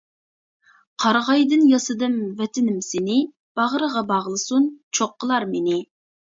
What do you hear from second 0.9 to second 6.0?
قارىغايدىن ياسىدىم ۋەتىنىم سېنى، باغرىغا باغلىسۇن چوققىلار مېنى.